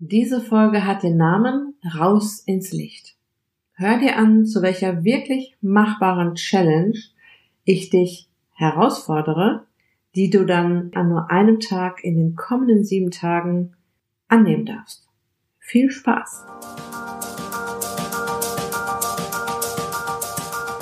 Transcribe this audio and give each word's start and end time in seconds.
Diese 0.00 0.40
Folge 0.40 0.84
hat 0.84 1.04
den 1.04 1.16
Namen 1.16 1.74
Raus 1.96 2.40
ins 2.40 2.72
Licht. 2.72 3.14
Hör 3.74 3.96
dir 3.96 4.18
an, 4.18 4.44
zu 4.44 4.60
welcher 4.60 5.04
wirklich 5.04 5.56
machbaren 5.60 6.34
Challenge 6.34 6.98
ich 7.62 7.90
dich 7.90 8.28
herausfordere, 8.54 9.66
die 10.16 10.30
du 10.30 10.44
dann 10.46 10.90
an 10.94 11.10
nur 11.10 11.30
einem 11.30 11.60
Tag 11.60 12.02
in 12.02 12.16
den 12.16 12.34
kommenden 12.34 12.84
sieben 12.84 13.12
Tagen 13.12 13.76
annehmen 14.26 14.66
darfst. 14.66 15.06
Viel 15.60 15.92
Spaß! 15.92 16.44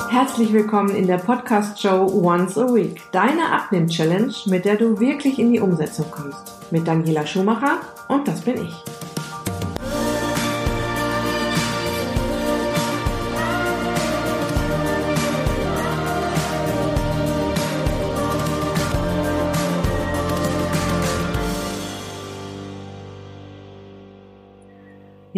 Herzlich 0.08 0.54
willkommen 0.54 0.94
in 0.94 1.06
der 1.06 1.18
Podcast-Show 1.18 2.06
Once 2.24 2.56
a 2.56 2.74
Week, 2.74 3.02
deine 3.12 3.52
Abnehm-Challenge, 3.52 4.32
mit 4.46 4.64
der 4.64 4.76
du 4.76 4.98
wirklich 5.00 5.38
in 5.38 5.52
die 5.52 5.60
Umsetzung 5.60 6.10
kommst. 6.10 6.72
Mit 6.72 6.88
Daniela 6.88 7.26
Schumacher 7.26 7.80
und 8.08 8.26
das 8.26 8.40
bin 8.40 8.56
ich. 8.56 8.91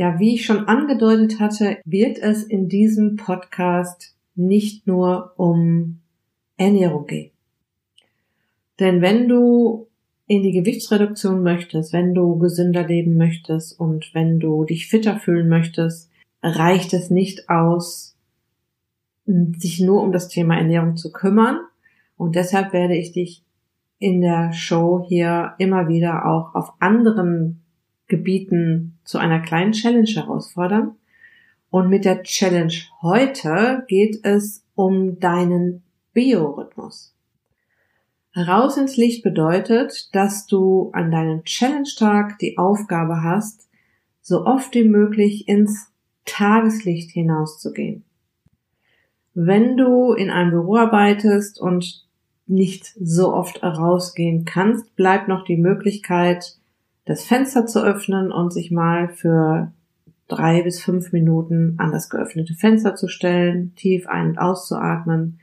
Ja, 0.04 0.18
wie 0.18 0.34
ich 0.34 0.44
schon 0.44 0.68
angedeutet 0.68 1.40
hatte, 1.40 1.78
wird 1.86 2.18
es 2.18 2.42
in 2.42 2.68
diesem 2.68 3.16
Podcast 3.16 4.14
nicht 4.34 4.86
nur 4.86 5.32
um 5.38 6.00
Ernährung 6.58 7.06
gehen. 7.06 7.30
Denn 8.78 9.00
wenn 9.00 9.28
du 9.28 9.86
in 10.26 10.42
die 10.42 10.52
Gewichtsreduktion 10.52 11.42
möchtest, 11.42 11.94
wenn 11.94 12.12
du 12.12 12.36
gesünder 12.36 12.86
leben 12.86 13.16
möchtest 13.16 13.80
und 13.80 14.10
wenn 14.12 14.40
du 14.40 14.66
dich 14.66 14.88
fitter 14.88 15.18
fühlen 15.18 15.48
möchtest, 15.48 16.10
reicht 16.42 16.92
es 16.92 17.08
nicht 17.08 17.48
aus, 17.48 18.14
sich 19.24 19.80
nur 19.80 20.02
um 20.02 20.12
das 20.12 20.28
Thema 20.28 20.58
Ernährung 20.58 20.98
zu 20.98 21.12
kümmern. 21.12 21.60
Und 22.18 22.36
deshalb 22.36 22.74
werde 22.74 22.94
ich 22.94 23.12
dich 23.12 23.42
in 23.98 24.20
der 24.20 24.52
Show 24.52 25.02
hier 25.08 25.54
immer 25.56 25.88
wieder 25.88 26.26
auch 26.26 26.54
auf 26.54 26.74
anderen 26.78 27.63
Gebieten 28.06 28.98
zu 29.04 29.18
einer 29.18 29.40
kleinen 29.40 29.72
Challenge 29.72 30.08
herausfordern. 30.08 30.96
Und 31.70 31.88
mit 31.88 32.04
der 32.04 32.22
Challenge 32.22 32.74
heute 33.02 33.84
geht 33.88 34.24
es 34.24 34.64
um 34.74 35.18
deinen 35.18 35.82
Biorhythmus. 36.12 37.14
Raus 38.36 38.76
ins 38.76 38.96
Licht 38.96 39.22
bedeutet, 39.22 40.14
dass 40.14 40.46
du 40.46 40.90
an 40.92 41.10
deinem 41.10 41.44
Challenge-Tag 41.44 42.38
die 42.40 42.58
Aufgabe 42.58 43.22
hast, 43.22 43.68
so 44.22 44.44
oft 44.44 44.74
wie 44.74 44.84
möglich 44.84 45.46
ins 45.46 45.92
Tageslicht 46.24 47.10
hinauszugehen. 47.10 48.04
Wenn 49.34 49.76
du 49.76 50.12
in 50.12 50.30
einem 50.30 50.50
Büro 50.50 50.76
arbeitest 50.76 51.60
und 51.60 52.04
nicht 52.46 52.86
so 53.00 53.32
oft 53.32 53.62
rausgehen 53.62 54.44
kannst, 54.44 54.94
bleibt 54.96 55.28
noch 55.28 55.44
die 55.44 55.56
Möglichkeit, 55.56 56.56
das 57.04 57.24
Fenster 57.24 57.66
zu 57.66 57.84
öffnen 57.84 58.32
und 58.32 58.52
sich 58.52 58.70
mal 58.70 59.08
für 59.08 59.72
drei 60.28 60.62
bis 60.62 60.82
fünf 60.82 61.12
Minuten 61.12 61.74
an 61.78 61.92
das 61.92 62.08
geöffnete 62.08 62.54
Fenster 62.54 62.94
zu 62.94 63.08
stellen, 63.08 63.74
tief 63.76 64.06
ein- 64.06 64.30
und 64.30 64.38
auszuatmen. 64.38 65.38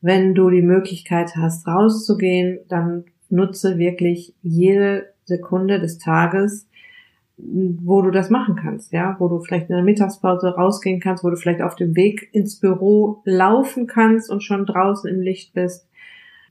Wenn 0.00 0.34
du 0.34 0.50
die 0.50 0.62
Möglichkeit 0.62 1.36
hast, 1.36 1.66
rauszugehen, 1.66 2.60
dann 2.68 3.04
nutze 3.28 3.78
wirklich 3.78 4.34
jede 4.42 5.06
Sekunde 5.24 5.80
des 5.80 5.98
Tages, 5.98 6.68
wo 7.36 8.00
du 8.00 8.10
das 8.10 8.30
machen 8.30 8.56
kannst, 8.56 8.92
ja, 8.92 9.16
wo 9.18 9.28
du 9.28 9.40
vielleicht 9.40 9.68
in 9.68 9.74
der 9.74 9.84
Mittagspause 9.84 10.54
rausgehen 10.54 11.00
kannst, 11.00 11.24
wo 11.24 11.30
du 11.30 11.36
vielleicht 11.36 11.62
auf 11.62 11.74
dem 11.74 11.96
Weg 11.96 12.28
ins 12.32 12.60
Büro 12.60 13.22
laufen 13.24 13.86
kannst 13.86 14.30
und 14.30 14.42
schon 14.42 14.66
draußen 14.66 15.10
im 15.10 15.20
Licht 15.20 15.52
bist 15.52 15.88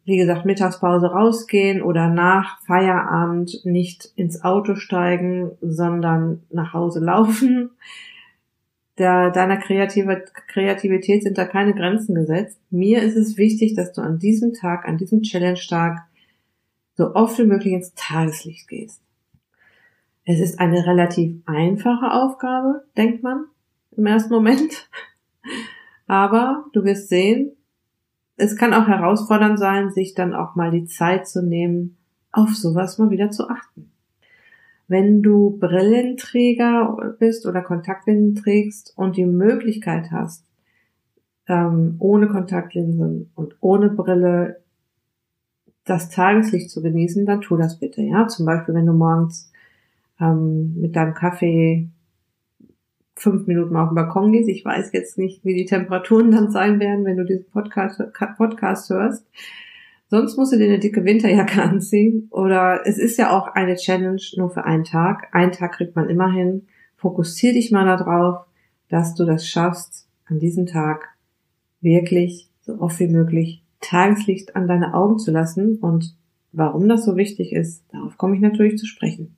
wie 0.05 0.17
gesagt, 0.17 0.45
Mittagspause 0.45 1.07
rausgehen 1.07 1.81
oder 1.81 2.09
nach 2.09 2.61
Feierabend 2.63 3.63
nicht 3.63 4.11
ins 4.15 4.43
Auto 4.43 4.75
steigen, 4.75 5.51
sondern 5.61 6.43
nach 6.51 6.73
Hause 6.73 6.99
laufen. 6.99 7.71
Der, 8.97 9.31
deiner 9.31 9.57
Kreativität 9.57 11.23
sind 11.23 11.37
da 11.37 11.45
keine 11.45 11.73
Grenzen 11.73 12.15
gesetzt. 12.15 12.59
Mir 12.69 13.01
ist 13.01 13.15
es 13.15 13.37
wichtig, 13.37 13.75
dass 13.75 13.91
du 13.93 14.01
an 14.01 14.19
diesem 14.19 14.53
Tag, 14.53 14.87
an 14.87 14.97
diesem 14.97 15.23
Challenge-Tag 15.23 16.05
so 16.95 17.15
oft 17.15 17.39
wie 17.39 17.45
möglich 17.45 17.73
ins 17.73 17.93
Tageslicht 17.95 18.67
gehst. 18.67 19.01
Es 20.25 20.39
ist 20.39 20.59
eine 20.59 20.85
relativ 20.85 21.35
einfache 21.45 22.11
Aufgabe, 22.11 22.83
denkt 22.95 23.23
man 23.23 23.45
im 23.97 24.05
ersten 24.05 24.33
Moment. 24.33 24.89
Aber 26.07 26.65
du 26.73 26.83
wirst 26.83 27.09
sehen, 27.09 27.53
es 28.35 28.55
kann 28.55 28.73
auch 28.73 28.87
herausfordernd 28.87 29.59
sein, 29.59 29.91
sich 29.91 30.13
dann 30.13 30.33
auch 30.33 30.55
mal 30.55 30.71
die 30.71 30.85
Zeit 30.85 31.27
zu 31.27 31.43
nehmen, 31.43 31.97
auf 32.31 32.55
sowas 32.55 32.97
mal 32.97 33.11
wieder 33.11 33.29
zu 33.29 33.47
achten. 33.49 33.91
Wenn 34.87 35.21
du 35.21 35.57
Brillenträger 35.59 37.15
bist 37.19 37.45
oder 37.45 37.61
Kontaktlinsen 37.61 38.35
trägst 38.35 38.93
und 38.97 39.17
die 39.17 39.25
Möglichkeit 39.25 40.11
hast, 40.11 40.45
ähm, 41.47 41.95
ohne 41.99 42.27
Kontaktlinsen 42.27 43.31
und 43.35 43.55
ohne 43.59 43.89
Brille 43.89 44.61
das 45.85 46.09
Tageslicht 46.09 46.69
zu 46.69 46.81
genießen, 46.81 47.25
dann 47.25 47.41
tu 47.41 47.57
das 47.57 47.79
bitte. 47.79 48.01
Ja, 48.01 48.27
zum 48.27 48.45
Beispiel, 48.45 48.73
wenn 48.73 48.85
du 48.85 48.93
morgens 48.93 49.51
ähm, 50.19 50.79
mit 50.79 50.95
deinem 50.95 51.13
Kaffee 51.13 51.89
fünf 53.15 53.47
Minuten 53.47 53.75
auf 53.75 53.89
dem 53.89 53.95
Balkon 53.95 54.31
gehst. 54.31 54.49
Ich 54.49 54.65
weiß 54.65 54.91
jetzt 54.93 55.17
nicht, 55.17 55.43
wie 55.45 55.53
die 55.53 55.65
Temperaturen 55.65 56.31
dann 56.31 56.51
sein 56.51 56.79
werden, 56.79 57.05
wenn 57.05 57.17
du 57.17 57.25
diesen 57.25 57.45
Podcast, 57.51 58.01
Podcast 58.37 58.89
hörst. 58.89 59.25
Sonst 60.09 60.37
musst 60.37 60.53
du 60.53 60.57
dir 60.57 60.65
eine 60.65 60.79
dicke 60.79 61.05
Winterjacke 61.05 61.61
anziehen. 61.61 62.27
Oder 62.31 62.81
es 62.85 62.97
ist 62.97 63.17
ja 63.17 63.31
auch 63.35 63.47
eine 63.47 63.75
Challenge 63.75 64.21
nur 64.35 64.49
für 64.49 64.65
einen 64.65 64.83
Tag. 64.83 65.27
Einen 65.31 65.51
Tag 65.51 65.73
kriegt 65.73 65.95
man 65.95 66.09
immer 66.09 66.31
hin. 66.31 66.67
Fokussier 66.97 67.53
dich 67.53 67.71
mal 67.71 67.85
darauf, 67.85 68.45
dass 68.89 69.15
du 69.15 69.25
das 69.25 69.47
schaffst, 69.47 70.07
an 70.25 70.39
diesem 70.39 70.65
Tag 70.65 71.09
wirklich 71.81 72.49
so 72.61 72.79
oft 72.79 72.99
wie 72.99 73.07
möglich 73.07 73.63
Tageslicht 73.81 74.55
an 74.55 74.67
deine 74.67 74.93
Augen 74.93 75.19
zu 75.19 75.31
lassen. 75.31 75.77
Und 75.77 76.15
warum 76.51 76.87
das 76.87 77.05
so 77.05 77.17
wichtig 77.17 77.51
ist, 77.51 77.83
darauf 77.91 78.17
komme 78.17 78.35
ich 78.35 78.41
natürlich 78.41 78.77
zu 78.77 78.85
sprechen. 78.85 79.35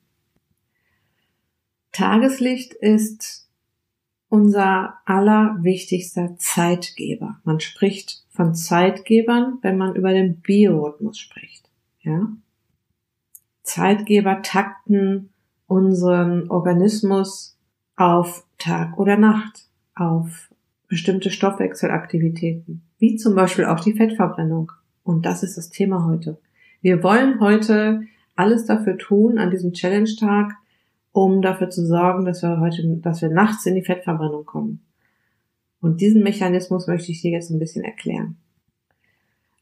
Tageslicht 1.92 2.74
ist 2.74 3.45
unser 4.28 4.94
allerwichtigster 5.04 6.36
Zeitgeber. 6.38 7.40
Man 7.44 7.60
spricht 7.60 8.24
von 8.30 8.54
Zeitgebern, 8.54 9.58
wenn 9.62 9.78
man 9.78 9.94
über 9.94 10.12
den 10.12 10.40
Biorhythmus 10.40 11.18
spricht. 11.18 11.68
Ja? 12.00 12.28
Zeitgeber 13.62 14.42
takten 14.42 15.30
unseren 15.66 16.50
Organismus 16.50 17.56
auf 17.96 18.44
Tag 18.58 18.98
oder 18.98 19.16
Nacht, 19.16 19.68
auf 19.94 20.50
bestimmte 20.88 21.30
Stoffwechselaktivitäten, 21.30 22.82
wie 22.98 23.16
zum 23.16 23.34
Beispiel 23.34 23.64
auch 23.64 23.80
die 23.80 23.94
Fettverbrennung. 23.94 24.72
Und 25.02 25.26
das 25.26 25.42
ist 25.42 25.56
das 25.56 25.70
Thema 25.70 26.04
heute. 26.04 26.38
Wir 26.80 27.02
wollen 27.02 27.40
heute 27.40 28.02
alles 28.34 28.66
dafür 28.66 28.98
tun 28.98 29.38
an 29.38 29.50
diesem 29.50 29.72
Challenge-Tag, 29.72 30.54
um 31.16 31.40
dafür 31.40 31.70
zu 31.70 31.86
sorgen, 31.86 32.26
dass 32.26 32.42
wir 32.42 32.60
heute, 32.60 32.82
dass 33.00 33.22
wir 33.22 33.30
nachts 33.30 33.64
in 33.64 33.74
die 33.74 33.82
Fettverbrennung 33.82 34.44
kommen. 34.44 34.82
Und 35.80 36.02
diesen 36.02 36.22
Mechanismus 36.22 36.88
möchte 36.88 37.10
ich 37.10 37.22
dir 37.22 37.30
jetzt 37.30 37.48
ein 37.48 37.58
bisschen 37.58 37.84
erklären. 37.84 38.36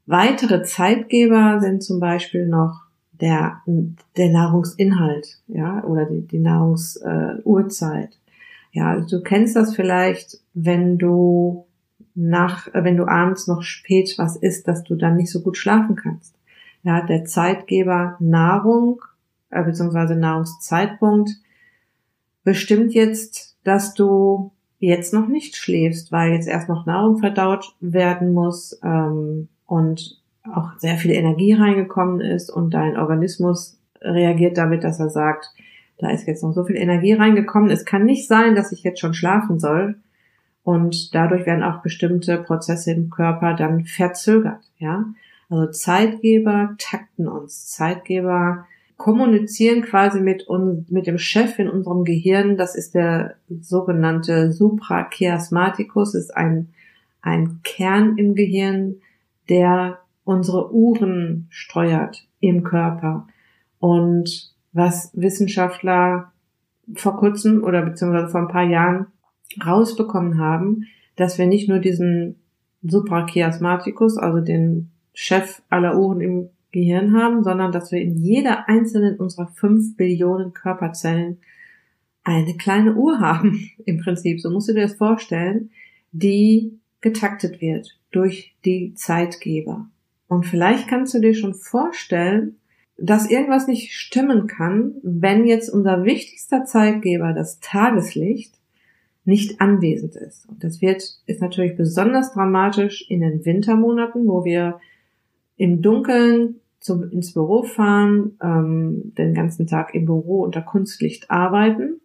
Weitere 0.05 0.65
Zeitgeber 0.65 1.61
sind 1.61 1.85
zum 1.85 2.01
Beispiel 2.01 2.49
noch 2.49 2.83
der, 3.13 3.61
der 3.67 4.31
Nahrungsinhalt, 4.31 5.39
ja, 5.47 5.85
oder 5.85 6.07
die, 6.07 6.27
die 6.27 6.41
Nahrungsuhrzeit. 6.41 8.11
Äh, 8.11 8.79
ja, 8.79 8.99
du 8.99 9.23
kennst 9.23 9.55
das 9.55 9.77
vielleicht, 9.77 10.41
wenn 10.55 10.99
du 10.99 11.67
nach, 12.17 12.67
wenn 12.73 12.97
du 12.97 13.07
abends 13.07 13.47
noch 13.47 13.63
spät 13.63 14.13
was 14.19 14.35
isst, 14.35 14.67
dass 14.67 14.83
du 14.83 14.97
dann 14.97 15.15
nicht 15.15 15.31
so 15.31 15.41
gut 15.41 15.57
schlafen 15.57 15.95
kannst. 15.95 16.35
Ja, 16.83 17.01
der 17.07 17.25
Zeitgeber 17.27 18.17
Nahrung 18.19 19.01
äh, 19.51 19.63
beziehungsweise 19.63 20.17
Nahrungszeitpunkt 20.17 21.31
bestimmt 22.45 22.95
jetzt, 22.95 23.57
dass 23.65 23.95
du 23.95 24.53
jetzt 24.79 25.13
noch 25.13 25.27
nicht 25.27 25.57
schläfst, 25.57 26.13
weil 26.13 26.33
jetzt 26.33 26.47
erst 26.47 26.69
noch 26.69 26.87
Nahrung 26.87 27.19
verdaut 27.19 27.75
werden 27.81 28.33
muss 28.33 28.79
ähm, 28.85 29.49
und 29.67 30.21
auch 30.53 30.77
sehr 30.79 30.99
viel 30.99 31.13
Energie 31.13 31.55
reingekommen 31.55 32.21
ist 32.21 32.51
und 32.51 32.75
dein 32.75 32.99
Organismus 32.99 33.79
reagiert 34.01 34.59
damit, 34.59 34.85
dass 34.85 35.01
er 35.01 35.09
sagt, 35.09 35.53
da 35.99 36.11
ist 36.11 36.27
jetzt 36.27 36.43
noch 36.43 36.53
so 36.53 36.65
viel 36.65 36.77
Energie 36.77 37.15
reingekommen. 37.15 37.71
Es 37.71 37.85
kann 37.85 38.05
nicht 38.05 38.29
sein, 38.29 38.55
dass 38.55 38.73
ich 38.73 38.83
jetzt 38.83 39.01
schon 39.01 39.15
schlafen 39.15 39.59
soll. 39.59 39.97
Und 40.63 41.15
dadurch 41.15 41.47
werden 41.47 41.63
auch 41.63 41.83
bestimmte 41.83 42.39
Prozesse 42.39 42.93
im 42.93 43.11
Körper 43.11 43.55
dann 43.55 43.85
verzögert, 43.85 44.71
ja. 44.79 45.05
Also 45.51 45.71
Zeitgeber 45.71 46.75
takten 46.79 47.29
uns. 47.29 47.67
Zeitgeber 47.67 48.67
kommunizieren 48.97 49.83
quasi 49.83 50.21
mit 50.21 50.47
uns, 50.47 50.91
mit 50.91 51.07
dem 51.07 51.19
Chef 51.19 51.59
in 51.59 51.69
unserem 51.69 52.05
Gehirn. 52.05 52.57
Das 52.57 52.75
ist 52.77 52.95
der 52.95 53.37
sogenannte 53.61 54.53
Suprachiasmaticus, 54.53 56.15
ist 56.15 56.37
ein, 56.37 56.69
ein 57.21 57.61
Kern 57.65 58.17
im 58.17 58.35
Gehirn, 58.35 58.97
der 59.49 59.99
unsere 60.25 60.73
Uhren 60.73 61.47
steuert 61.51 62.27
im 62.41 62.63
Körper. 62.63 63.27
Und 63.79 64.53
was 64.73 65.11
Wissenschaftler 65.15 66.33
vor 66.95 67.17
kurzem 67.17 67.63
oder 67.65 67.83
beziehungsweise 67.83 68.29
vor 68.29 68.41
ein 68.41 68.49
paar 68.49 68.65
Jahren 68.65 69.07
rausbekommen 69.65 70.39
haben, 70.39 70.85
dass 71.17 71.39
wir 71.39 71.47
nicht 71.47 71.69
nur 71.69 71.79
diesen 71.79 72.37
Suprachiasmaticus, 72.83 74.19
also 74.19 74.41
den 74.41 74.91
Chef 75.15 75.63
aller 75.71 75.97
Uhren 75.97 76.21
im 76.21 76.49
Gehirn 76.75 77.17
haben, 77.17 77.45
sondern 77.45 77.71
dass 77.71 77.93
wir 77.93 78.01
in 78.01 78.17
jeder 78.17 78.69
einzelnen 78.69 79.17
unserer 79.17 79.47
fünf 79.47 79.97
Billionen 79.97 80.53
Körperzellen 80.53 81.39
eine 82.25 82.57
kleine 82.57 82.95
Uhr 82.95 83.21
haben, 83.21 83.71
im 83.87 83.99
Prinzip. 83.99 84.41
So 84.41 84.51
musst 84.51 84.69
du 84.69 84.75
dir 84.75 84.83
das 84.83 84.95
vorstellen, 84.95 85.71
die 86.11 86.79
getaktet 87.01 87.61
wird 87.61 87.99
durch 88.11 88.55
die 88.65 88.95
Zeitgeber. 88.95 89.89
Und 90.27 90.47
vielleicht 90.47 90.89
kannst 90.89 91.15
du 91.15 91.21
dir 91.21 91.35
schon 91.35 91.55
vorstellen, 91.55 92.57
dass 92.97 93.31
irgendwas 93.31 93.67
nicht 93.69 93.93
stimmen 93.93 94.47
kann, 94.47 94.95
wenn 95.03 95.47
jetzt 95.47 95.69
unser 95.69 96.05
wichtigster 96.05 96.65
Zeitgeber, 96.65 97.33
das 97.33 97.61
Tageslicht, 97.61 98.55
nicht 99.25 99.61
anwesend 99.61 100.17
ist. 100.17 100.49
Und 100.49 100.63
das 100.65 100.81
wird, 100.81 101.03
ist 101.27 101.41
natürlich 101.41 101.77
besonders 101.77 102.33
dramatisch 102.33 103.05
in 103.09 103.21
den 103.21 103.45
Wintermonaten, 103.45 104.27
wo 104.27 104.45
wir 104.45 104.81
im 105.57 105.83
Dunkeln 105.83 106.61
zum, 106.85 107.11
ins 107.11 107.33
Büro 107.33 107.63
fahren, 107.63 108.37
ähm, 108.43 109.15
den 109.17 109.33
ganzen 109.33 109.67
Tag 109.67 109.95
im 109.95 110.05
Büro 110.05 110.43
unter 110.43 110.61
Kunstlicht 110.61 111.31
arbeiten. 111.31 112.03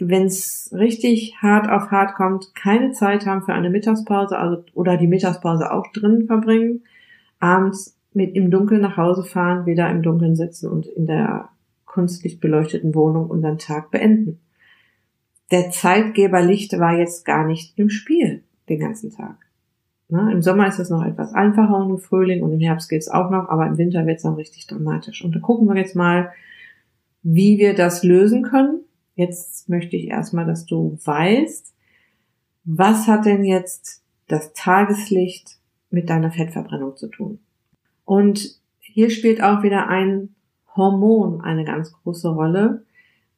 Wenn 0.00 0.24
es 0.24 0.70
richtig 0.72 1.36
hart 1.42 1.70
auf 1.70 1.90
hart 1.90 2.14
kommt, 2.14 2.54
keine 2.54 2.92
Zeit 2.92 3.26
haben 3.26 3.42
für 3.42 3.52
eine 3.52 3.68
Mittagspause, 3.68 4.38
also 4.38 4.64
oder 4.72 4.96
die 4.96 5.06
Mittagspause 5.06 5.70
auch 5.70 5.86
drinnen 5.92 6.26
verbringen, 6.26 6.84
abends 7.40 7.98
mit 8.14 8.34
im 8.34 8.50
Dunkeln 8.50 8.80
nach 8.80 8.96
Hause 8.96 9.22
fahren, 9.22 9.66
wieder 9.66 9.90
im 9.90 10.00
Dunkeln 10.02 10.34
sitzen 10.34 10.70
und 10.70 10.86
in 10.86 11.06
der 11.06 11.50
kunstlich 11.84 12.40
beleuchteten 12.40 12.94
Wohnung 12.94 13.28
unseren 13.28 13.58
Tag 13.58 13.90
beenden. 13.90 14.40
Der 15.50 15.70
Zeitgeber 15.70 16.40
Licht 16.40 16.72
war 16.78 16.96
jetzt 16.96 17.26
gar 17.26 17.46
nicht 17.46 17.78
im 17.78 17.90
Spiel 17.90 18.44
den 18.70 18.80
ganzen 18.80 19.10
Tag. 19.10 19.36
Ne? 20.12 20.30
Im 20.30 20.42
Sommer 20.42 20.68
ist 20.68 20.78
es 20.78 20.90
noch 20.90 21.02
etwas 21.02 21.32
einfacher 21.32 21.74
und 21.74 21.88
im 21.88 21.98
Frühling 21.98 22.42
und 22.42 22.52
im 22.52 22.60
Herbst 22.60 22.90
geht 22.90 23.00
es 23.00 23.08
auch 23.08 23.30
noch, 23.30 23.48
aber 23.48 23.66
im 23.66 23.78
Winter 23.78 24.04
wird 24.04 24.18
es 24.18 24.24
dann 24.24 24.34
richtig 24.34 24.66
dramatisch. 24.66 25.24
Und 25.24 25.34
da 25.34 25.40
gucken 25.40 25.66
wir 25.66 25.76
jetzt 25.76 25.96
mal, 25.96 26.30
wie 27.22 27.56
wir 27.56 27.74
das 27.74 28.04
lösen 28.04 28.42
können. 28.42 28.80
Jetzt 29.14 29.70
möchte 29.70 29.96
ich 29.96 30.08
erstmal, 30.08 30.44
dass 30.44 30.66
du 30.66 30.98
weißt, 31.02 31.72
was 32.64 33.08
hat 33.08 33.24
denn 33.24 33.42
jetzt 33.42 34.02
das 34.28 34.52
Tageslicht 34.52 35.56
mit 35.88 36.10
deiner 36.10 36.30
Fettverbrennung 36.30 36.94
zu 36.94 37.08
tun? 37.08 37.38
Und 38.04 38.60
hier 38.80 39.08
spielt 39.08 39.42
auch 39.42 39.62
wieder 39.62 39.88
ein 39.88 40.34
Hormon 40.76 41.40
eine 41.40 41.64
ganz 41.64 41.90
große 41.90 42.28
Rolle, 42.28 42.84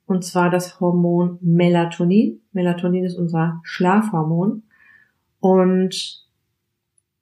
und 0.06 0.24
zwar 0.24 0.50
das 0.50 0.80
Hormon 0.80 1.38
Melatonin. 1.40 2.40
Melatonin 2.52 3.04
ist 3.04 3.16
unser 3.16 3.60
Schlafhormon. 3.62 4.64
Und 5.38 6.23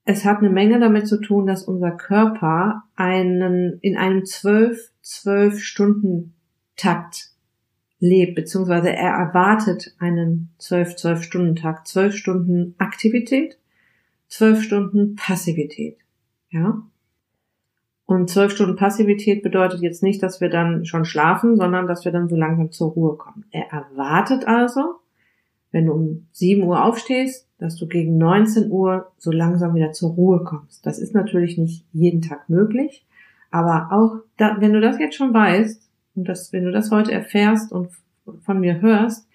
es 0.04 0.24
hat 0.24 0.38
eine 0.38 0.50
Menge 0.50 0.80
damit 0.80 1.06
zu 1.06 1.20
tun, 1.20 1.46
dass 1.46 1.64
unser 1.64 1.92
Körper 1.92 2.82
einen, 2.96 3.78
in 3.80 3.96
einem 3.96 4.24
zwölf, 4.24 4.90
zwölf 5.00 5.62
Stunden 5.62 6.34
Takt 6.76 7.30
lebt, 8.00 8.34
beziehungsweise 8.34 8.90
er 8.90 9.12
erwartet 9.12 9.94
einen 9.98 10.50
zwölf, 10.58 10.96
zwölf 10.96 11.22
Stunden 11.22 11.54
Takt, 11.54 11.86
zwölf 11.86 12.16
Stunden 12.16 12.74
Aktivität, 12.78 13.58
zwölf 14.26 14.62
Stunden 14.62 15.14
Passivität, 15.14 15.98
ja. 16.50 16.82
Und 18.04 18.28
zwölf 18.28 18.52
Stunden 18.52 18.76
Passivität 18.76 19.42
bedeutet 19.42 19.80
jetzt 19.80 20.02
nicht, 20.02 20.22
dass 20.22 20.40
wir 20.40 20.50
dann 20.50 20.84
schon 20.84 21.04
schlafen, 21.04 21.56
sondern 21.56 21.86
dass 21.86 22.04
wir 22.04 22.12
dann 22.12 22.28
so 22.28 22.36
langsam 22.36 22.72
zur 22.72 22.90
Ruhe 22.90 23.16
kommen. 23.16 23.44
Er 23.52 23.70
erwartet 23.70 24.46
also, 24.48 24.96
wenn 25.70 25.86
du 25.86 25.92
um 25.92 26.26
7 26.32 26.62
Uhr 26.64 26.84
aufstehst, 26.84 27.48
dass 27.62 27.76
du 27.76 27.86
gegen 27.86 28.18
19 28.18 28.70
Uhr 28.70 29.12
so 29.18 29.30
langsam 29.30 29.74
wieder 29.74 29.92
zur 29.92 30.10
Ruhe 30.10 30.42
kommst. 30.42 30.84
Das 30.84 30.98
ist 30.98 31.14
natürlich 31.14 31.58
nicht 31.58 31.86
jeden 31.92 32.20
Tag 32.20 32.48
möglich, 32.48 33.06
aber 33.52 33.88
auch 33.92 34.16
da, 34.36 34.56
wenn 34.58 34.72
du 34.72 34.80
das 34.80 34.98
jetzt 34.98 35.14
schon 35.14 35.32
weißt 35.32 35.88
und 36.16 36.28
das, 36.28 36.52
wenn 36.52 36.64
du 36.64 36.72
das 36.72 36.90
heute 36.90 37.12
erfährst 37.12 37.70
und 37.70 37.90
von 38.40 38.58
mir 38.58 38.80
hörst, 38.80 39.28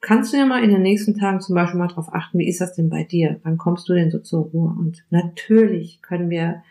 kannst 0.00 0.32
du 0.32 0.38
ja 0.38 0.46
mal 0.46 0.64
in 0.64 0.70
den 0.70 0.80
nächsten 0.80 1.14
Tagen 1.14 1.40
zum 1.40 1.54
Beispiel 1.54 1.78
mal 1.78 1.88
darauf 1.88 2.14
achten, 2.14 2.38
wie 2.38 2.48
ist 2.48 2.60
das 2.60 2.74
denn 2.74 2.88
bei 2.88 3.04
dir? 3.04 3.38
Wann 3.42 3.58
kommst 3.58 3.88
du 3.88 3.94
denn 3.94 4.10
so 4.10 4.18
zur 4.18 4.46
Ruhe? 4.46 4.74
Und 4.78 5.04
natürlich 5.10 6.00
können 6.00 6.30
wir, 6.30 6.62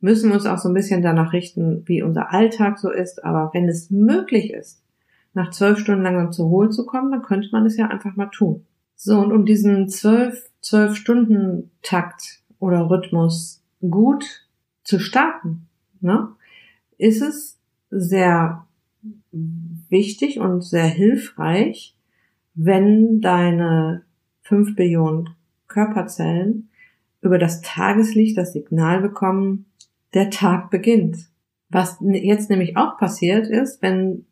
müssen 0.00 0.30
wir 0.30 0.36
uns 0.36 0.46
auch 0.46 0.58
so 0.58 0.68
ein 0.68 0.74
bisschen 0.74 1.02
danach 1.02 1.32
richten, 1.32 1.82
wie 1.86 2.02
unser 2.02 2.32
Alltag 2.32 2.78
so 2.78 2.90
ist, 2.90 3.24
aber 3.24 3.50
wenn 3.54 3.68
es 3.68 3.90
möglich 3.90 4.52
ist, 4.52 4.82
nach 5.32 5.50
zwölf 5.50 5.78
Stunden 5.80 6.02
langsam 6.02 6.30
zur 6.30 6.46
Ruhe 6.46 6.70
zu 6.70 6.86
kommen, 6.86 7.10
dann 7.10 7.22
könnte 7.22 7.48
man 7.50 7.66
es 7.66 7.76
ja 7.76 7.88
einfach 7.88 8.14
mal 8.14 8.30
tun. 8.30 8.64
So, 9.04 9.18
und 9.18 9.32
um 9.32 9.44
diesen 9.44 9.90
zwölf, 9.90 10.48
zwölf 10.62 10.96
Stunden 10.96 11.70
Takt 11.82 12.40
oder 12.58 12.88
Rhythmus 12.88 13.62
gut 13.82 14.48
zu 14.82 14.98
starten, 14.98 15.66
ne, 16.00 16.28
ist 16.96 17.20
es 17.20 17.58
sehr 17.90 18.64
wichtig 19.30 20.40
und 20.40 20.64
sehr 20.64 20.86
hilfreich, 20.86 21.94
wenn 22.54 23.20
deine 23.20 24.04
fünf 24.40 24.74
Billionen 24.74 25.34
Körperzellen 25.68 26.70
über 27.20 27.38
das 27.38 27.60
Tageslicht 27.60 28.38
das 28.38 28.54
Signal 28.54 29.02
bekommen, 29.02 29.66
der 30.14 30.30
Tag 30.30 30.70
beginnt. 30.70 31.28
Was 31.68 31.98
jetzt 32.00 32.48
nämlich 32.48 32.78
auch 32.78 32.96
passiert 32.96 33.48
ist, 33.48 33.82
wenn 33.82 34.24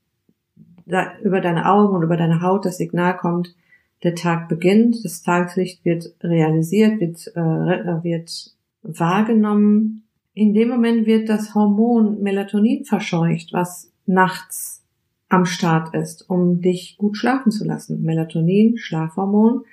da 0.87 1.19
über 1.19 1.43
deine 1.43 1.71
Augen 1.71 1.95
und 1.95 2.03
über 2.05 2.17
deine 2.17 2.41
Haut 2.41 2.65
das 2.65 2.79
Signal 2.79 3.19
kommt, 3.19 3.55
der 4.03 4.15
Tag 4.15 4.49
beginnt, 4.49 5.05
das 5.05 5.23
Tageslicht 5.23 5.85
wird 5.85 6.15
realisiert, 6.23 7.01
wird, 7.01 7.27
äh, 7.37 8.03
wird 8.03 8.53
wahrgenommen. 8.83 10.05
In 10.35 10.55
dem 10.55 10.69
Moment 10.69 11.07
wird 11.07 11.29
das 11.29 11.55
Hormon 11.55 12.23
Melatonin 12.23 12.85
verscheucht, 12.85 13.53
was 13.53 13.93
nachts 14.07 14.83
am 15.29 15.47
Start 15.47 15.95
ist, 15.95 16.29
um 16.29 16.61
dich 16.61 16.97
gut 16.99 17.17
schlafen 17.17 17.53
zu 17.53 17.65
lassen. 17.65 18.03
Melatonin, 18.03 18.77
Schlafhormon, 18.77 19.65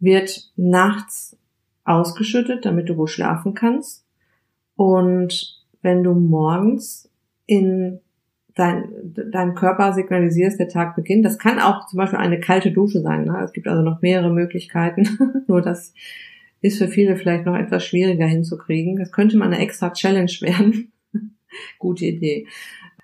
wird 0.00 0.50
nachts 0.56 1.36
ausgeschüttet, 1.84 2.64
damit 2.64 2.88
du 2.88 2.94
gut 2.94 3.10
schlafen 3.10 3.54
kannst. 3.54 4.04
Und 4.76 5.60
wenn 5.82 6.02
du 6.02 6.14
morgens 6.14 7.10
in 7.46 8.00
dein, 8.60 9.14
deinem 9.32 9.54
Körper 9.54 9.92
signalisierst, 9.92 10.60
der 10.60 10.68
Tag 10.68 10.94
beginnt. 10.94 11.24
Das 11.24 11.38
kann 11.38 11.58
auch 11.58 11.86
zum 11.86 11.96
Beispiel 11.96 12.18
eine 12.18 12.38
kalte 12.38 12.70
Dusche 12.70 13.00
sein. 13.00 13.24
Ne? 13.24 13.40
Es 13.42 13.52
gibt 13.52 13.66
also 13.66 13.82
noch 13.82 14.02
mehrere 14.02 14.30
Möglichkeiten. 14.30 15.44
Nur 15.48 15.62
das 15.62 15.94
ist 16.60 16.78
für 16.78 16.88
viele 16.88 17.16
vielleicht 17.16 17.46
noch 17.46 17.56
etwas 17.56 17.84
schwieriger 17.84 18.26
hinzukriegen. 18.26 18.96
Das 18.96 19.12
könnte 19.12 19.38
mal 19.38 19.46
eine 19.46 19.58
extra 19.58 19.92
Challenge 19.92 20.30
werden. 20.40 20.92
Gute 21.78 22.04
Idee. 22.04 22.46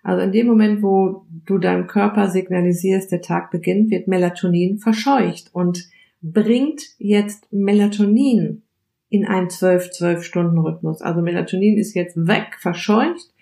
Also 0.02 0.22
in 0.22 0.32
dem 0.32 0.46
Moment, 0.46 0.82
wo 0.82 1.25
du 1.46 1.58
deinem 1.58 1.86
Körper 1.86 2.28
signalisierst, 2.28 3.10
der 3.10 3.22
Tag 3.22 3.50
beginnt, 3.50 3.90
wird 3.90 4.06
Melatonin 4.06 4.78
verscheucht 4.78 5.50
und 5.52 5.88
bringt 6.22 6.82
jetzt 6.98 7.50
Melatonin 7.52 8.62
in 9.08 9.26
einen 9.26 9.48
12-12 9.48 10.22
Stunden 10.22 10.58
Rhythmus. 10.58 11.00
Also 11.00 11.22
Melatonin 11.22 11.78
ist 11.78 11.94
jetzt 11.94 12.16
weg, 12.16 12.56
verscheucht 12.58 13.32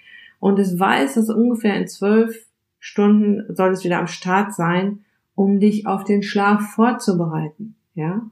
und 0.41 0.59
es 0.59 0.79
weiß, 0.79 1.15
dass 1.15 1.31
ungefähr 1.31 1.77
in 1.77 1.89
zwölf 1.89 2.47
Stunden 2.79 3.55
soll 3.55 3.71
es 3.71 3.85
wieder 3.85 3.99
am 3.99 4.07
Start 4.07 4.55
sein, 4.55 5.01
um 5.35 5.59
dich 5.59 5.87
auf 5.87 6.05
den 6.05 6.23
Schlaf 6.23 6.75
vorzubereiten, 6.75 7.75
ja. 7.95 8.23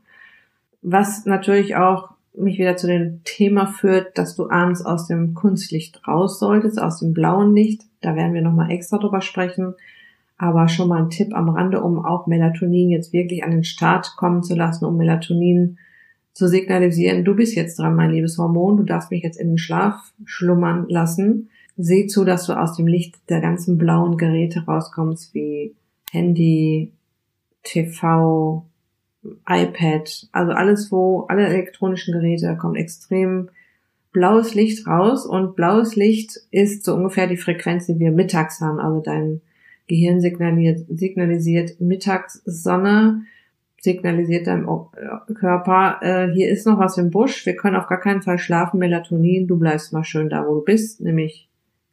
Was 0.82 1.26
natürlich 1.26 1.76
auch 1.76 2.10
mich 2.34 2.58
wieder 2.58 2.76
zu 2.76 2.86
dem 2.86 3.20
Thema 3.24 3.66
führt, 3.66 4.16
dass 4.18 4.34
du 4.34 4.50
abends 4.50 4.84
aus 4.84 5.06
dem 5.06 5.34
Kunstlicht 5.34 6.06
raus 6.06 6.38
solltest, 6.38 6.80
aus 6.80 7.00
dem 7.00 7.12
blauen 7.12 7.54
Licht. 7.54 7.82
Da 8.00 8.16
werden 8.16 8.34
wir 8.34 8.42
nochmal 8.42 8.70
extra 8.70 8.98
drüber 8.98 9.20
sprechen. 9.20 9.74
Aber 10.38 10.68
schon 10.68 10.88
mal 10.88 11.02
ein 11.02 11.10
Tipp 11.10 11.34
am 11.34 11.50
Rande, 11.50 11.82
um 11.82 12.04
auch 12.04 12.26
Melatonin 12.26 12.90
jetzt 12.90 13.12
wirklich 13.12 13.44
an 13.44 13.52
den 13.52 13.64
Start 13.64 14.14
kommen 14.16 14.42
zu 14.42 14.54
lassen, 14.54 14.86
um 14.86 14.96
Melatonin 14.96 15.78
zu 16.32 16.48
signalisieren, 16.48 17.24
du 17.24 17.34
bist 17.34 17.54
jetzt 17.54 17.78
dran, 17.78 17.94
mein 17.94 18.10
liebes 18.10 18.38
Hormon, 18.38 18.78
du 18.78 18.84
darfst 18.84 19.10
mich 19.10 19.22
jetzt 19.22 19.38
in 19.38 19.48
den 19.48 19.58
Schlaf 19.58 20.12
schlummern 20.24 20.86
lassen. 20.88 21.50
Seh 21.76 22.06
zu, 22.06 22.24
dass 22.24 22.46
du 22.46 22.52
aus 22.52 22.76
dem 22.76 22.86
Licht 22.86 23.16
der 23.28 23.40
ganzen 23.40 23.78
blauen 23.78 24.16
Geräte 24.16 24.64
rauskommst, 24.66 25.34
wie 25.34 25.74
Handy, 26.10 26.92
TV, 27.62 28.66
iPad, 29.48 30.28
also 30.32 30.52
alles, 30.52 30.90
wo 30.90 31.22
alle 31.28 31.46
elektronischen 31.46 32.12
Geräte, 32.12 32.46
da 32.46 32.54
kommt 32.54 32.76
extrem 32.76 33.48
blaues 34.12 34.54
Licht 34.54 34.86
raus. 34.86 35.24
Und 35.26 35.56
blaues 35.56 35.96
Licht 35.96 36.38
ist 36.50 36.84
so 36.84 36.94
ungefähr 36.94 37.26
die 37.26 37.36
Frequenz, 37.36 37.86
die 37.86 37.98
wir 37.98 38.12
mittags 38.12 38.60
haben. 38.60 38.78
Also 38.78 39.00
dein 39.00 39.40
Gehirn 39.86 40.20
signalisiert, 40.20 40.86
signalisiert 40.88 41.80
Mittagssonne, 41.80 43.22
signalisiert 43.82 44.46
deinem 44.46 44.68
Körper, 45.34 45.98
äh, 46.02 46.32
hier 46.32 46.48
ist 46.48 46.66
noch 46.66 46.78
was 46.78 46.98
im 46.98 47.10
Busch, 47.10 47.44
wir 47.46 47.56
können 47.56 47.76
auf 47.76 47.88
gar 47.88 47.98
keinen 47.98 48.22
Fall 48.22 48.38
schlafen, 48.38 48.78
Melatonin, 48.78 49.48
du 49.48 49.58
bleibst 49.58 49.92
mal 49.92 50.04
schön 50.04 50.30
da, 50.30 50.46
wo 50.46 50.54
du 50.54 50.64
bist, 50.64 51.00
nämlich 51.00 51.48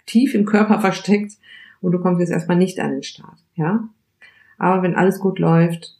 tief 0.06 0.34
im 0.36 0.46
Körper 0.46 0.79
versteckt 0.79 1.34
und 1.82 1.91
du 1.91 2.00
kommst 2.00 2.20
jetzt 2.20 2.32
erstmal 2.32 2.58
nicht 2.58 2.79
an 2.79 2.91
den 2.91 3.03
Start, 3.03 3.44
ja. 3.56 3.88
Aber 4.58 4.84
wenn 4.84 4.96
alles 4.96 5.20
gut 5.20 5.39
läuft 5.39 5.98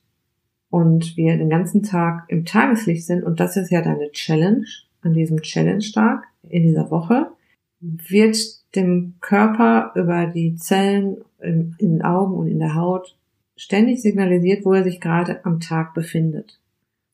und 0.70 1.16
wir 1.16 1.38
den 1.38 1.50
ganzen 1.50 1.84
Tag 1.84 2.26
im 2.28 2.46
Tageslicht 2.46 3.06
sind, 3.06 3.24
und 3.24 3.40
das 3.40 3.58
ist 3.58 3.72
ja 3.72 3.82
deine 3.82 4.12
Challenge, 4.12 4.66
an 5.02 5.14
diesem 5.14 5.42
Challenge-Tag 5.42 6.26
in 6.50 6.64
dieser 6.64 6.92
Woche, 6.92 7.32
wird 7.80 8.38
dem 8.76 9.16
Körper 9.22 9.94
über 9.96 10.28
die 10.28 10.56
Zellen 10.56 11.18
in, 11.40 11.76
den 11.80 12.02
Augen 12.02 12.36
und 12.36 12.48
in 12.48 12.60
der 12.60 12.76
Haut 12.76 13.16
ständig 13.56 14.02
signalisiert, 14.02 14.66
wo 14.66 14.74
er 14.74 14.84
sich 14.84 15.00
gerade 15.00 15.46
am 15.46 15.60
Tag 15.60 15.94
befindet. 15.94 16.60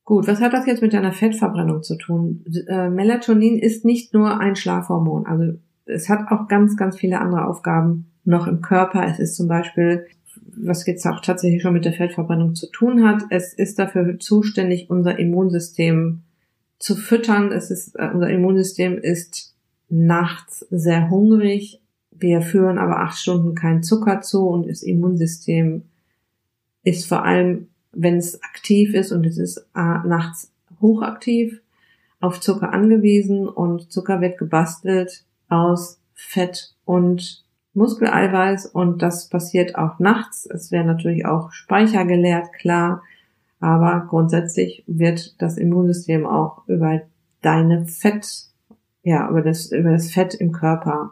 Gut, 0.04 0.28
was 0.28 0.42
hat 0.42 0.54
das 0.54 0.68
jetzt 0.68 0.82
mit 0.82 0.94
deiner 0.94 1.12
Fettverbrennung 1.12 1.82
zu 1.82 1.98
tun? 1.98 2.46
Äh, 2.68 2.90
Melatonin 2.90 3.58
ist 3.58 3.86
nicht 3.86 4.14
nur 4.14 4.40
ein 4.40 4.56
Schlafhormon, 4.56 5.26
also 5.26 5.58
es 5.86 6.10
hat 6.10 6.32
auch 6.32 6.48
ganz, 6.48 6.78
ganz 6.78 6.98
viele 6.98 7.20
andere 7.20 7.48
Aufgaben 7.48 8.12
noch 8.24 8.48
im 8.48 8.62
Körper. 8.62 9.06
Es 9.08 9.20
ist 9.20 9.36
zum 9.36 9.48
Beispiel, 9.48 10.06
was 10.58 10.86
jetzt 10.86 11.06
auch 11.06 11.22
tatsächlich 11.22 11.62
schon 11.62 11.74
mit 11.74 11.86
der 11.86 11.94
Fettverbrennung 11.94 12.56
zu 12.56 12.70
tun 12.72 13.08
hat, 13.08 13.24
es 13.30 13.54
ist 13.54 13.78
dafür 13.80 14.20
zuständig, 14.20 14.90
unser 14.90 15.20
Immunsystem 15.20 16.24
zu 16.80 16.96
füttern. 16.96 17.52
Es 17.52 17.72
ist, 17.72 17.96
äh, 17.96 18.10
unser 18.14 18.30
Immunsystem 18.30 18.98
ist 18.98 19.56
nachts 19.90 20.66
sehr 20.72 21.10
hungrig. 21.10 21.82
Wir 22.12 22.42
führen 22.42 22.78
aber 22.78 23.00
acht 23.00 23.20
Stunden 23.20 23.56
keinen 23.56 23.84
Zucker 23.84 24.22
zu 24.22 24.48
und 24.48 24.68
das 24.70 24.84
Immunsystem 24.84 25.84
ist 26.84 27.08
vor 27.08 27.24
allem, 27.24 27.68
wenn 27.92 28.18
es 28.18 28.42
aktiv 28.44 28.94
ist 28.94 29.12
und 29.12 29.26
es 29.26 29.38
ist 29.38 29.58
äh, 29.76 30.08
nachts 30.08 30.52
hochaktiv, 30.82 31.62
auf 32.20 32.40
Zucker 32.40 32.74
angewiesen 32.74 33.48
und 33.48 33.92
Zucker 33.92 34.22
wird 34.22 34.38
gebastelt 34.38 35.25
aus 35.50 36.00
Fett 36.14 36.74
und 36.86 37.44
Muskeleiweiß 37.74 38.68
und 38.68 39.02
das 39.02 39.30
passiert 39.30 39.76
auch 39.76 40.00
nachts. 40.00 40.46
Es 40.46 40.72
werden 40.72 40.88
natürlich 40.88 41.26
auch 41.26 41.52
Speicher 41.52 42.06
geleert, 42.06 42.54
klar, 42.54 43.04
aber 43.60 44.08
grundsätzlich 44.10 44.84
wird 44.88 45.42
das 45.42 45.58
Immunsystem 45.58 46.26
auch 46.26 46.68
über 46.68 47.02
deine 47.42 47.86
Fett, 47.86 48.48
ja, 49.04 49.30
über 49.30 49.42
das, 49.42 49.72
über 49.72 49.92
das 49.92 50.12
Fett 50.12 50.34
im 50.34 50.52
Körper 50.52 51.12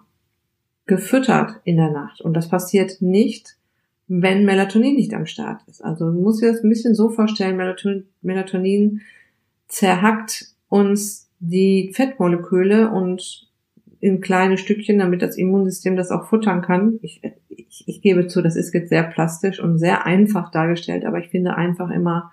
gefüttert 0.86 1.62
in 1.64 1.78
der 1.78 1.92
Nacht. 1.92 2.22
Und 2.22 2.34
das 2.34 2.50
passiert 2.50 3.02
nicht, 3.02 3.58
wenn 4.08 4.46
Melatonin 4.46 4.96
nicht 4.96 5.14
am 5.14 5.26
Start 5.26 5.62
ist. 5.68 5.84
Also 5.84 6.12
musst 6.12 6.42
dir 6.42 6.52
das 6.52 6.64
ein 6.64 6.70
bisschen 6.70 6.96
so 6.96 7.10
vorstellen, 7.10 7.58
Melatonin, 7.58 8.06
Melatonin 8.22 9.02
zerhackt 9.68 10.48
uns 10.70 11.30
die 11.40 11.92
Fettmoleküle 11.94 12.90
und 12.90 13.48
in 14.04 14.20
kleine 14.20 14.58
Stückchen, 14.58 15.00
damit 15.00 15.22
das 15.22 15.38
Immunsystem 15.38 15.96
das 15.96 16.12
auch 16.12 16.26
futtern 16.26 16.62
kann. 16.62 17.00
Ich, 17.02 17.22
ich, 17.48 17.86
ich 17.88 18.02
gebe 18.02 18.28
zu, 18.28 18.42
das 18.42 18.58
ist 18.58 18.74
jetzt 18.74 18.90
sehr 18.90 19.04
plastisch 19.04 19.62
und 19.62 19.80
sehr 19.80 20.06
einfach 20.06 20.52
dargestellt, 20.52 21.06
aber 21.06 21.20
ich 21.20 21.30
finde 21.30 21.56
einfach 21.56 21.90
immer 21.90 22.30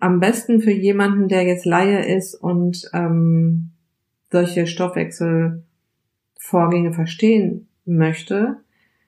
am 0.00 0.18
besten 0.18 0.60
für 0.60 0.72
jemanden, 0.72 1.28
der 1.28 1.44
jetzt 1.44 1.66
Laie 1.66 2.04
ist 2.04 2.34
und 2.34 2.90
ähm, 2.92 3.70
solche 4.32 4.66
Stoffwechselvorgänge 4.66 6.92
verstehen 6.92 7.68
möchte, 7.84 8.56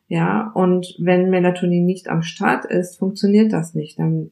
ja, 0.07 0.53
und 0.55 0.95
wenn 1.01 1.31
Melatonin 1.31 1.85
nicht 1.85 2.09
am 2.09 2.23
Start 2.23 2.67
ist, 2.67 2.99
funktioniert 2.99 3.53
das 3.53 3.75
nicht. 3.75 3.99
Dann 3.99 4.31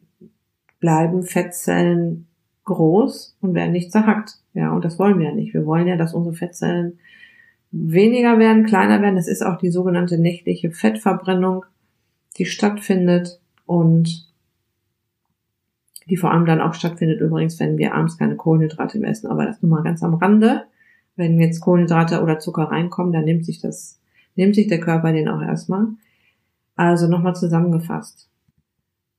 bleiben 0.78 1.24
Fettzellen 1.24 2.28
groß 2.66 3.36
und 3.40 3.54
werden 3.54 3.72
nicht 3.72 3.90
zerhackt. 3.90 4.38
Ja, 4.54 4.72
und 4.72 4.84
das 4.84 5.00
wollen 5.00 5.18
wir 5.18 5.30
ja 5.30 5.34
nicht. 5.34 5.54
Wir 5.54 5.66
wollen 5.66 5.88
ja, 5.88 5.96
dass 5.96 6.14
unsere 6.14 6.36
Fettzellen 6.36 7.00
weniger 7.72 8.38
werden, 8.38 8.66
kleiner 8.66 9.00
werden. 9.02 9.16
Das 9.16 9.28
ist 9.28 9.44
auch 9.44 9.56
die 9.56 9.70
sogenannte 9.70 10.18
nächtliche 10.18 10.70
Fettverbrennung, 10.70 11.64
die 12.38 12.44
stattfindet 12.44 13.40
und 13.66 14.30
die 16.08 16.16
vor 16.16 16.30
allem 16.30 16.46
dann 16.46 16.60
auch 16.60 16.74
stattfindet 16.74 17.20
übrigens, 17.20 17.58
wenn 17.58 17.78
wir 17.78 17.94
abends 17.94 18.18
keine 18.18 18.36
Kohlenhydrate 18.36 18.98
mehr 18.98 19.10
essen. 19.10 19.28
Aber 19.28 19.46
das 19.46 19.62
nur 19.62 19.70
mal 19.70 19.82
ganz 19.82 20.02
am 20.02 20.14
Rande. 20.14 20.64
Wenn 21.16 21.40
jetzt 21.40 21.60
Kohlenhydrate 21.60 22.22
oder 22.22 22.38
Zucker 22.38 22.64
reinkommen, 22.64 23.12
dann 23.12 23.24
nimmt 23.24 23.44
sich 23.44 23.60
das, 23.60 24.00
nimmt 24.34 24.54
sich 24.54 24.66
der 24.66 24.80
Körper 24.80 25.12
den 25.12 25.28
auch 25.28 25.42
erstmal. 25.42 25.88
Also 26.76 27.06
nochmal 27.06 27.36
zusammengefasst. 27.36 28.28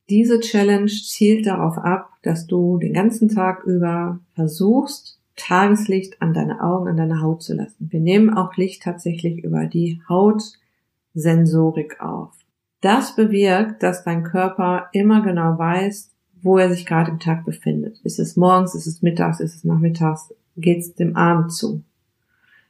Diese 0.10 0.40
Challenge 0.40 0.88
zielt 0.88 1.48
darauf 1.48 1.78
ab, 1.78 2.10
dass 2.24 2.46
du 2.46 2.78
den 2.78 2.94
ganzen 2.94 3.30
Tag 3.30 3.64
über 3.64 4.20
versuchst, 4.36 5.20
Tageslicht 5.36 6.22
an 6.22 6.34
deine 6.34 6.62
Augen, 6.62 6.88
an 6.88 6.98
deine 6.98 7.22
Haut 7.22 7.42
zu 7.42 7.54
lassen. 7.56 7.90
Wir 7.92 8.00
nehmen 8.00 8.34
auch 8.34 8.56
Licht 8.56 8.84
tatsächlich 8.84 9.44
über 9.44 9.66
die 9.66 10.02
Hautsensorik 10.08 12.00
auf. 12.02 12.34
Das 12.82 13.16
bewirkt, 13.16 13.82
dass 13.82 14.04
dein 14.04 14.24
Körper 14.24 14.90
immer 14.92 15.22
genau 15.22 15.58
weiß, 15.58 16.12
wo 16.42 16.58
er 16.58 16.70
sich 16.70 16.86
gerade 16.86 17.12
im 17.12 17.20
Tag 17.20 17.46
befindet. 17.46 18.00
Ist 18.04 18.20
es 18.20 18.36
morgens, 18.36 18.76
ist 18.76 18.88
es 18.88 19.02
mittags, 19.02 19.40
ist 19.40 19.56
es 19.56 19.64
nachmittags, 19.64 20.34
geht 20.58 20.80
es 20.80 20.94
dem 20.94 21.16
Abend 21.16 21.54
zu. 21.54 21.84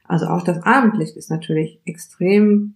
Also 0.04 0.26
auch 0.26 0.42
das 0.42 0.62
Abendlicht 0.62 1.16
ist 1.16 1.30
natürlich 1.30 1.80
extrem 1.84 2.74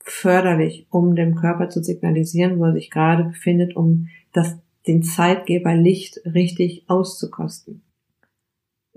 förderlich, 0.00 0.86
um 0.90 1.16
dem 1.16 1.34
Körper 1.34 1.70
zu 1.70 1.82
signalisieren, 1.82 2.58
wo 2.58 2.66
er 2.66 2.74
sich 2.74 2.90
gerade 2.90 3.24
befindet, 3.24 3.74
um 3.74 4.08
das, 4.32 4.58
den 4.86 5.02
Zeitgeber 5.02 5.74
Licht 5.74 6.20
richtig 6.26 6.84
auszukosten. 6.88 7.82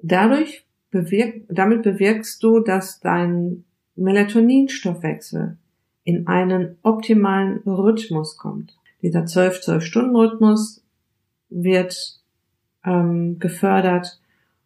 Dadurch 0.01 0.65
bewirk, 0.91 1.43
damit 1.49 1.83
bewirkst 1.83 2.41
du, 2.43 2.59
dass 2.59 2.99
dein 2.99 3.63
Melatoninstoffwechsel 3.95 5.57
in 6.03 6.27
einen 6.27 6.77
optimalen 6.83 7.57
Rhythmus 7.65 8.37
kommt. 8.37 8.77
Dieser 9.01 9.23
12-12-Stunden-Rhythmus 9.23 10.83
wird 11.49 12.21
ähm, 12.85 13.39
gefördert 13.39 14.19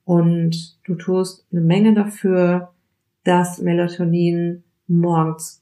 und 0.05 0.77
du 0.85 0.95
tust 0.95 1.45
eine 1.51 1.61
Menge 1.61 1.93
dafür, 1.93 2.71
dass 3.23 3.59
Melatonin 3.59 4.63
morgens 4.87 5.61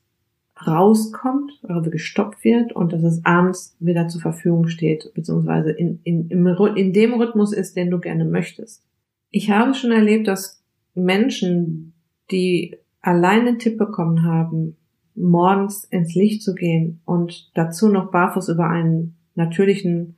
rauskommt, 0.65 1.51
also 1.63 1.89
gestoppt 1.89 2.43
wird 2.43 2.73
und 2.73 2.91
dass 2.91 3.03
es 3.03 3.23
abends 3.23 3.75
wieder 3.79 4.07
zur 4.09 4.21
Verfügung 4.21 4.67
steht, 4.67 5.13
beziehungsweise 5.13 5.71
in, 5.71 5.99
in, 6.03 6.29
im, 6.29 6.47
in 6.75 6.93
dem 6.93 7.13
Rhythmus 7.13 7.53
ist, 7.53 7.77
den 7.77 7.89
du 7.89 7.99
gerne 7.99 8.25
möchtest. 8.25 8.83
Ich 9.31 9.51
habe 9.51 9.73
schon 9.73 9.91
erlebt, 9.91 10.27
dass 10.27 10.63
Menschen, 10.95 11.93
die 12.31 12.77
allein 13.01 13.45
den 13.45 13.59
Tipp 13.59 13.77
bekommen 13.77 14.23
haben, 14.23 14.75
morgens 15.15 15.83
ins 15.83 16.15
Licht 16.15 16.41
zu 16.41 16.55
gehen 16.55 17.01
und 17.05 17.51
dazu 17.53 17.89
noch 17.89 18.11
barfuß 18.11 18.49
über 18.49 18.69
einen 18.69 19.15
natürlichen 19.35 20.15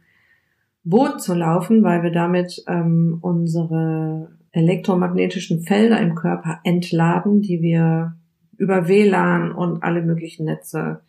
Boot 0.83 1.21
zu 1.21 1.33
laufen, 1.33 1.83
weil 1.83 2.03
wir 2.03 2.11
damit 2.11 2.63
ähm, 2.67 3.17
unsere 3.21 4.31
elektromagnetischen 4.51 5.61
Felder 5.61 5.99
im 5.99 6.15
Körper 6.15 6.59
entladen, 6.63 7.41
die 7.41 7.61
wir 7.61 8.15
über 8.57 8.87
WLAN 8.87 9.51
und 9.51 9.83
alle 9.83 10.01
möglichen 10.01 10.45
Netze 10.45 11.01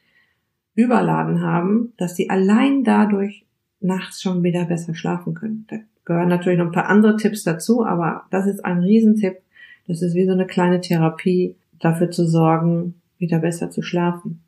überladen 0.74 1.42
haben, 1.42 1.92
dass 1.96 2.16
sie 2.16 2.30
allein 2.30 2.84
dadurch 2.84 3.46
nachts 3.80 4.22
schon 4.22 4.42
wieder 4.42 4.64
besser 4.64 4.94
schlafen 4.94 5.34
können. 5.34 5.66
Gehören 6.04 6.28
natürlich 6.28 6.58
noch 6.58 6.66
ein 6.66 6.72
paar 6.72 6.88
andere 6.88 7.16
Tipps 7.16 7.44
dazu, 7.44 7.84
aber 7.84 8.24
das 8.30 8.46
ist 8.46 8.64
ein 8.64 8.78
Riesentipp. 8.80 9.38
Das 9.86 10.02
ist 10.02 10.14
wie 10.14 10.26
so 10.26 10.32
eine 10.32 10.46
kleine 10.46 10.80
Therapie, 10.80 11.56
dafür 11.78 12.10
zu 12.10 12.26
sorgen, 12.26 12.94
wieder 13.18 13.38
besser 13.38 13.70
zu 13.70 13.82
schlafen. 13.82 14.40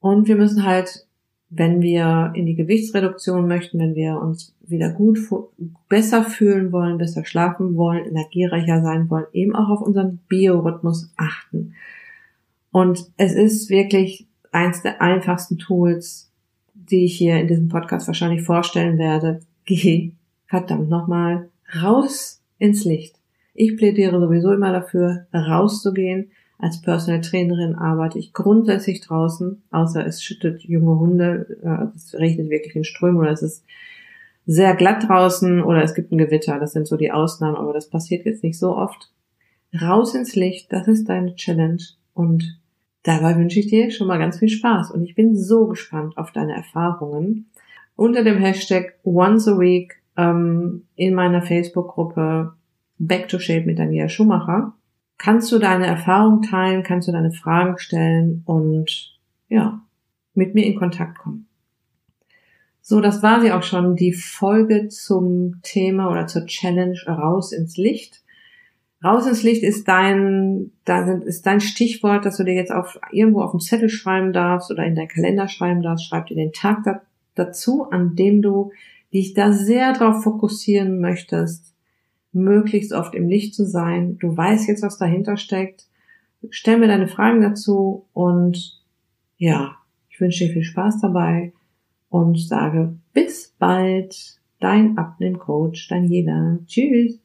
Und 0.00 0.28
wir 0.28 0.36
müssen 0.36 0.64
halt 0.64 1.06
wenn 1.50 1.82
wir 1.82 2.30
in 2.34 2.46
die 2.46 2.54
Gewichtsreduktion 2.54 3.48
möchten, 3.48 3.80
wenn 3.80 3.96
wir 3.96 4.20
uns 4.20 4.54
wieder 4.62 4.88
gut, 4.88 5.18
besser 5.88 6.22
fühlen 6.22 6.70
wollen, 6.70 6.96
besser 6.96 7.24
schlafen 7.24 7.74
wollen, 7.74 8.06
energiereicher 8.06 8.80
sein 8.82 9.10
wollen, 9.10 9.26
eben 9.32 9.56
auch 9.56 9.68
auf 9.68 9.82
unseren 9.82 10.20
Biorhythmus 10.28 11.12
achten. 11.16 11.74
Und 12.70 13.10
es 13.16 13.34
ist 13.34 13.68
wirklich 13.68 14.28
eins 14.52 14.82
der 14.82 15.02
einfachsten 15.02 15.58
Tools, 15.58 16.30
die 16.72 17.04
ich 17.04 17.18
hier 17.18 17.40
in 17.40 17.48
diesem 17.48 17.68
Podcast 17.68 18.06
wahrscheinlich 18.06 18.42
vorstellen 18.42 18.96
werde. 18.96 19.40
Geh 19.64 20.12
verdammt 20.50 20.90
nochmal 20.90 21.48
raus 21.80 22.42
ins 22.58 22.84
Licht. 22.84 23.14
Ich 23.54 23.76
plädiere 23.76 24.20
sowieso 24.20 24.52
immer 24.52 24.72
dafür, 24.72 25.26
rauszugehen, 25.32 26.32
als 26.58 26.82
Personal 26.82 27.22
Trainerin 27.22 27.74
arbeite 27.74 28.18
ich 28.18 28.34
grundsätzlich 28.34 29.00
draußen, 29.00 29.62
außer 29.70 30.04
es 30.06 30.22
schüttet 30.22 30.62
junge 30.62 30.98
Hunde, 30.98 31.56
äh, 31.62 31.96
es 31.96 32.14
regnet 32.14 32.50
wirklich 32.50 32.76
in 32.76 32.84
Strömen 32.84 33.16
oder 33.16 33.30
es 33.30 33.42
ist 33.42 33.64
sehr 34.44 34.74
glatt 34.74 35.08
draußen 35.08 35.62
oder 35.62 35.82
es 35.82 35.94
gibt 35.94 36.12
ein 36.12 36.18
Gewitter. 36.18 36.58
Das 36.58 36.72
sind 36.72 36.86
so 36.86 36.96
die 36.96 37.12
Ausnahmen, 37.12 37.56
aber 37.56 37.72
das 37.72 37.88
passiert 37.88 38.26
jetzt 38.26 38.42
nicht 38.42 38.58
so 38.58 38.76
oft. 38.76 39.10
raus 39.80 40.14
ins 40.16 40.34
Licht, 40.34 40.72
das 40.72 40.88
ist 40.88 41.08
deine 41.08 41.36
Challenge 41.36 41.82
und 42.12 42.58
dabei 43.04 43.36
wünsche 43.36 43.60
ich 43.60 43.68
dir 43.68 43.90
schon 43.92 44.08
mal 44.08 44.18
ganz 44.18 44.38
viel 44.40 44.48
Spaß 44.48 44.90
und 44.90 45.04
ich 45.04 45.14
bin 45.14 45.36
so 45.36 45.68
gespannt 45.68 46.18
auf 46.18 46.32
deine 46.32 46.54
Erfahrungen. 46.54 47.46
Unter 47.94 48.24
dem 48.24 48.38
Hashtag 48.38 48.98
Once 49.04 49.46
a 49.46 49.58
Week 49.58 49.99
ähm, 50.20 50.84
in 50.96 51.14
meiner 51.14 51.42
Facebook-Gruppe 51.42 52.54
Back 52.98 53.28
to 53.28 53.38
Shape 53.38 53.64
mit 53.64 53.78
Daniela 53.78 54.08
Schumacher 54.08 54.74
kannst 55.16 55.52
du 55.52 55.58
deine 55.58 55.86
Erfahrungen 55.86 56.42
teilen, 56.42 56.82
kannst 56.82 57.08
du 57.08 57.12
deine 57.12 57.32
Fragen 57.32 57.78
stellen 57.78 58.42
und 58.46 59.18
ja, 59.48 59.82
mit 60.34 60.54
mir 60.54 60.64
in 60.64 60.76
Kontakt 60.76 61.18
kommen. 61.18 61.46
So, 62.80 63.00
das 63.00 63.22
war 63.22 63.40
sie 63.40 63.52
auch 63.52 63.62
schon, 63.62 63.96
die 63.96 64.12
Folge 64.12 64.88
zum 64.88 65.60
Thema 65.62 66.10
oder 66.10 66.26
zur 66.26 66.46
Challenge 66.46 66.98
raus 67.06 67.52
ins 67.52 67.76
Licht. 67.76 68.22
Raus 69.04 69.26
ins 69.26 69.42
Licht 69.42 69.62
ist 69.62 69.86
dein, 69.88 70.72
ist 71.24 71.46
dein 71.46 71.60
Stichwort, 71.60 72.24
dass 72.24 72.38
du 72.38 72.44
dir 72.44 72.54
jetzt 72.54 72.72
auf, 72.72 72.98
irgendwo 73.12 73.42
auf 73.42 73.52
den 73.52 73.60
Zettel 73.60 73.88
schreiben 73.88 74.32
darfst 74.32 74.70
oder 74.70 74.84
in 74.84 74.94
dein 74.94 75.08
Kalender 75.08 75.48
schreiben 75.48 75.82
darfst. 75.82 76.06
Schreib 76.06 76.26
dir 76.26 76.36
den 76.36 76.52
Tag 76.52 76.82
da, 76.84 77.02
dazu, 77.34 77.90
an 77.90 78.16
dem 78.16 78.42
du 78.42 78.72
dich 79.12 79.34
da 79.34 79.52
sehr 79.52 79.92
darauf 79.92 80.22
fokussieren 80.22 81.00
möchtest, 81.00 81.74
möglichst 82.32 82.92
oft 82.92 83.14
im 83.14 83.28
Licht 83.28 83.54
zu 83.54 83.66
sein. 83.66 84.18
Du 84.18 84.36
weißt 84.36 84.68
jetzt, 84.68 84.82
was 84.82 84.98
dahinter 84.98 85.36
steckt. 85.36 85.86
Stell 86.50 86.78
mir 86.78 86.88
deine 86.88 87.08
Fragen 87.08 87.40
dazu 87.40 88.06
und 88.12 88.80
ja, 89.36 89.76
ich 90.08 90.20
wünsche 90.20 90.46
dir 90.46 90.52
viel 90.52 90.62
Spaß 90.62 91.00
dabei 91.00 91.52
und 92.08 92.38
sage 92.38 92.96
bis 93.12 93.54
bald. 93.58 94.38
Dein 94.60 94.98
Abnehmcoach 94.98 95.88
Daniela. 95.88 96.58
Tschüss. 96.66 97.18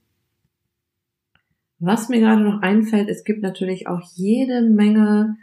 Was 1.80 2.08
mir 2.08 2.22
gerade 2.22 2.42
noch 2.42 2.62
einfällt, 2.62 3.10
es 3.10 3.26
gibt 3.26 3.42
natürlich 3.42 3.88
auch 3.88 4.02
jede 4.14 4.62
Menge 4.62 5.36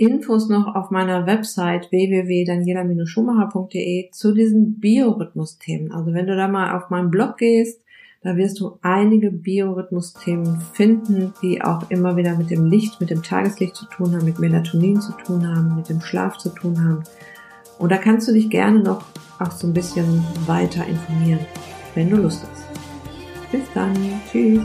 Infos 0.00 0.48
noch 0.48 0.74
auf 0.74 0.90
meiner 0.90 1.26
Website 1.26 1.90
www.daniela-schumacher.de 1.90 4.10
zu 4.10 4.32
diesen 4.32 4.80
Biorhythmus-Themen. 4.80 5.92
Also 5.92 6.14
wenn 6.14 6.26
du 6.26 6.34
da 6.34 6.48
mal 6.48 6.74
auf 6.74 6.88
meinen 6.88 7.10
Blog 7.10 7.36
gehst, 7.36 7.82
da 8.22 8.34
wirst 8.36 8.58
du 8.60 8.78
einige 8.80 9.30
Biorhythmus-Themen 9.30 10.62
finden, 10.72 11.34
die 11.42 11.60
auch 11.62 11.90
immer 11.90 12.16
wieder 12.16 12.38
mit 12.38 12.50
dem 12.50 12.64
Licht, 12.64 12.98
mit 13.00 13.10
dem 13.10 13.22
Tageslicht 13.22 13.76
zu 13.76 13.84
tun 13.86 14.14
haben, 14.14 14.24
mit 14.24 14.38
Melatonin 14.38 15.02
zu 15.02 15.12
tun 15.12 15.46
haben, 15.46 15.76
mit 15.76 15.90
dem 15.90 16.00
Schlaf 16.00 16.38
zu 16.38 16.48
tun 16.48 16.82
haben. 16.82 17.02
Und 17.78 17.92
da 17.92 17.98
kannst 17.98 18.26
du 18.26 18.32
dich 18.32 18.48
gerne 18.48 18.80
noch 18.80 19.04
auch 19.38 19.52
so 19.52 19.66
ein 19.66 19.74
bisschen 19.74 20.24
weiter 20.46 20.86
informieren, 20.86 21.40
wenn 21.94 22.08
du 22.08 22.16
Lust 22.16 22.46
hast. 22.50 22.64
Bis 23.52 23.70
dann. 23.74 23.92
Tschüss. 24.30 24.62